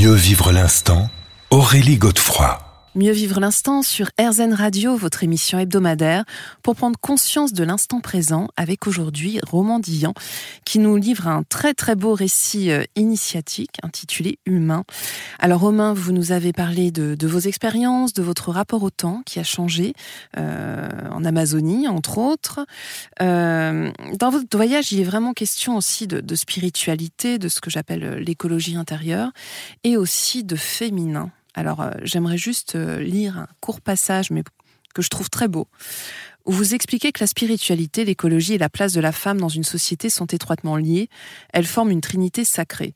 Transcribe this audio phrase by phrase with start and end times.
[0.00, 1.10] Mieux vivre l'instant,
[1.50, 2.69] Aurélie Godefroy.
[2.96, 6.24] Mieux vivre l'instant sur RZN Radio, votre émission hebdomadaire,
[6.64, 10.12] pour prendre conscience de l'instant présent avec aujourd'hui Roman Dillan,
[10.64, 14.82] qui nous livre un très très beau récit euh, initiatique intitulé Humain.
[15.38, 19.38] Alors Romain, vous nous avez parlé de, vos expériences, de votre rapport au temps qui
[19.38, 19.94] a changé
[20.36, 22.66] euh, en Amazonie, entre autres.
[23.22, 27.70] Euh, dans votre voyage, il est vraiment question aussi de, de spiritualité, de ce que
[27.70, 29.30] j'appelle l'écologie intérieure,
[29.84, 31.30] et aussi de féminin.
[31.54, 34.42] Alors, euh, j'aimerais juste euh, lire un court passage, mais
[34.94, 35.68] que je trouve très beau,
[36.46, 39.64] où vous expliquez que la spiritualité, l'écologie et la place de la femme dans une
[39.64, 41.08] société sont étroitement liées.
[41.52, 42.94] Elles forment une trinité sacrée.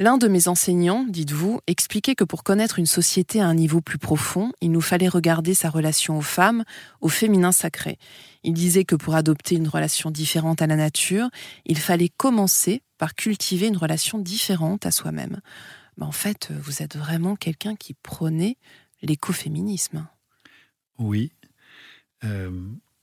[0.00, 3.98] L'un de mes enseignants, dites-vous, expliquait que pour connaître une société à un niveau plus
[3.98, 6.64] profond, il nous fallait regarder sa relation aux femmes,
[7.02, 7.98] au féminin sacré.
[8.42, 11.28] Il disait que pour adopter une relation différente à la nature,
[11.66, 15.42] il fallait commencer par cultiver une relation différente à soi-même.
[16.00, 18.56] Bah, en fait, vous êtes vraiment quelqu'un qui prônait
[19.02, 20.08] l'écoféminisme.
[20.98, 21.30] Oui.
[22.24, 22.50] Euh,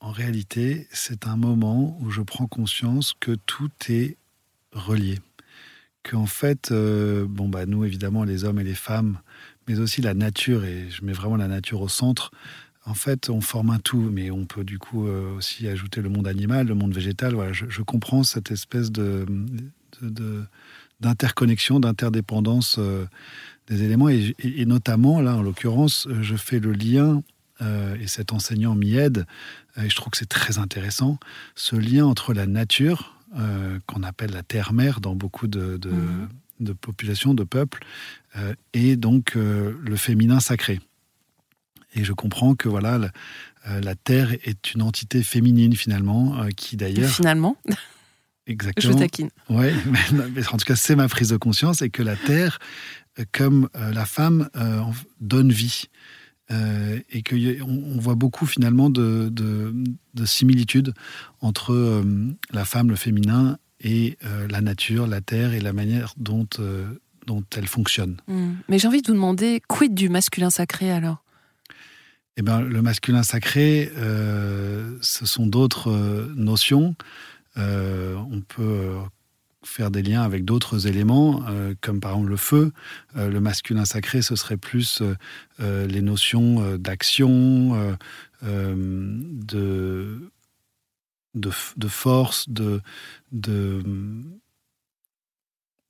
[0.00, 4.16] en réalité, c'est un moment où je prends conscience que tout est
[4.72, 5.18] relié.
[6.02, 9.20] Qu'en fait, euh, bon, bah, nous, évidemment, les hommes et les femmes,
[9.66, 12.30] mais aussi la nature, et je mets vraiment la nature au centre,
[12.86, 16.08] en fait, on forme un tout, mais on peut du coup euh, aussi ajouter le
[16.08, 17.34] monde animal, le monde végétal.
[17.34, 19.26] Voilà, je, comprends cette espèce de
[21.00, 23.06] d'interconnexion, d'interdépendance euh,
[23.68, 24.08] des éléments.
[24.08, 24.34] Et,
[24.66, 27.22] notamment, là, en l'occurrence, je fais le lien,
[27.60, 29.26] euh, et cet enseignant m'y aide,
[29.76, 31.18] euh, et je trouve que c'est très intéressant,
[31.54, 33.14] ce lien entre la nature,
[33.86, 36.28] qu'on appelle la terre-mère dans beaucoup de, mhm.
[36.60, 37.84] de, populations, de peuples,
[38.72, 40.80] et donc le féminin sacré.
[41.94, 47.10] Et je comprends que voilà, la, la Terre est une entité féminine finalement, qui d'ailleurs...
[47.10, 47.58] Finalement
[48.48, 48.94] Exactement.
[48.94, 49.30] Je taquine.
[49.50, 49.66] Oui,
[50.34, 52.58] mais, en tout cas, c'est ma prise de conscience et que la Terre,
[53.18, 54.80] euh, comme euh, la femme, euh,
[55.20, 55.84] donne vie.
[56.50, 60.94] et qu'on on voit beaucoup finalement de, de, similitudes
[61.42, 62.02] entre
[62.50, 64.16] la femme, le féminin, et
[64.48, 66.48] la nature, la terre et la manière dont,
[67.26, 68.16] dont elle fonctionne.
[68.28, 68.54] Hmm.
[68.68, 71.22] Mais j'ai envie de vous demander, quid du masculin sacré alors?
[72.38, 75.92] Eh ben, le masculin sacré, ce sont d'autres
[76.34, 76.96] notions.
[77.58, 78.98] Euh, on peut euh,
[79.64, 82.72] faire des liens avec d'autres éléments, euh, comme par exemple le feu.
[83.14, 85.02] le masculin sacré, ce serait plus
[85.58, 87.96] les notions d'action,
[88.42, 90.30] de,
[91.34, 92.80] de, force, de,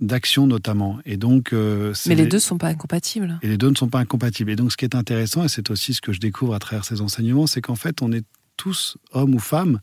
[0.00, 1.00] d'action notamment.
[1.04, 3.40] Et donc, Mais les deux ne sont pas incompatibles.
[3.42, 4.52] Et les deux ne sont pas incompatibles.
[4.52, 6.84] Et donc, ce qui est intéressant, et c'est aussi ce que je découvre à travers
[6.84, 8.24] ces enseignements, c'est qu'en fait, on est
[8.56, 9.80] tous, hommes ou femmes,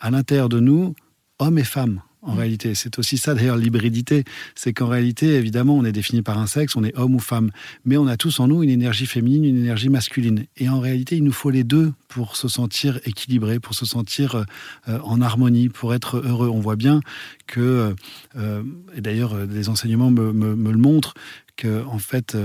[0.00, 0.94] à l'intérieur de nous,
[1.42, 2.38] hommes et femmes en mm.
[2.38, 2.74] réalité.
[2.74, 4.24] C'est aussi ça d'ailleurs l'hybridité.
[4.54, 7.50] C'est qu'en réalité, évidemment, on est défini par un sexe, on est homme ou femme,
[7.84, 10.46] mais on a tous en nous une énergie féminine, une énergie masculine.
[10.56, 14.44] Et en réalité, il nous faut les deux pour se sentir équilibré, pour se sentir
[14.88, 16.48] euh, en harmonie, pour être heureux.
[16.48, 17.00] On voit bien
[17.46, 17.94] que,
[18.36, 18.62] euh,
[18.94, 21.14] et d'ailleurs les enseignements me, le montrent,
[21.56, 22.36] que en fait,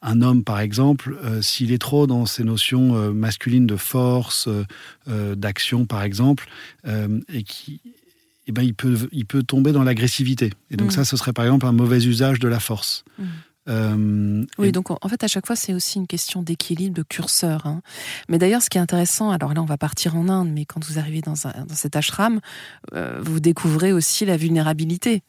[0.00, 4.48] un homme, par exemple, euh, s'il est trop dans ces notions masculines de force,
[5.06, 6.48] d'action, par exemple,
[6.86, 7.80] et qui
[8.46, 10.52] eh ben, il, peut, il peut tomber dans l'agressivité.
[10.70, 10.92] Et donc mm.
[10.92, 13.04] ça, ce serait par exemple un mauvais usage de la force.
[13.18, 13.24] Mm.
[13.68, 17.66] Euh, oui, donc en fait, à chaque fois, c'est aussi une question d'équilibre, de curseur.
[17.66, 17.80] Hein.
[18.28, 20.84] Mais d'ailleurs, ce qui est intéressant, alors là, on va partir en Inde, mais quand
[20.84, 22.40] vous arrivez dans, dans cet ashram,
[22.92, 25.22] euh, vous découvrez aussi la vulnérabilité.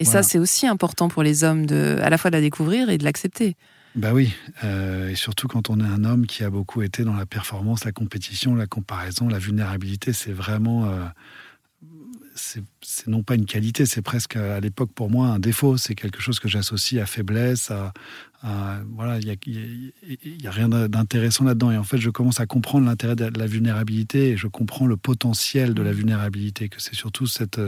[0.00, 2.90] Et ça, c'est aussi important pour les hommes, de, à la fois de la découvrir
[2.90, 3.56] et de l'accepter.
[3.94, 4.34] Bah oui,
[4.64, 7.84] euh, et surtout quand on est un homme qui a beaucoup été dans la performance,
[7.84, 10.90] la compétition, la comparaison, la vulnérabilité, c'est vraiment
[12.34, 15.76] c'est non pas une qualité, c'est presque à l'époque pour moi un défaut.
[15.76, 17.92] C'est quelque chose que j'associe à faiblesse, à,
[18.94, 21.70] voilà, il n'y a, rien d'intéressant là-dedans.
[21.70, 24.96] Et en fait, je commence à comprendre l'intérêt de la vulnérabilité et je comprends le
[24.96, 27.60] potentiel de la vulnérabilité, que c'est surtout cet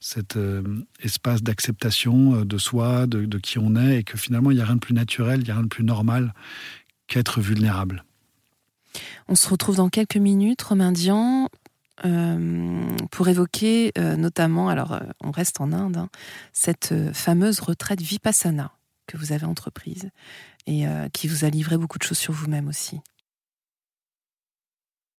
[0.00, 0.62] cette, euh,
[1.02, 4.60] espace d'acceptation euh, de soi, de, de, qui on est, et que finalement, il n'y
[4.60, 6.34] a rien de plus naturel, il n'y a rien de plus normal
[7.06, 8.04] qu'être vulnérable.
[9.28, 11.48] On se retrouve dans quelques minutes, Romain Dian.
[12.04, 16.08] Euh, pour évoquer euh, notamment, alors euh, on reste en Inde, hein,
[16.52, 18.72] cette fameuse retraite Vipassana
[19.06, 20.10] que vous avez entreprise
[20.66, 23.00] et qui vous a livré beaucoup de choses sur vous-même aussi.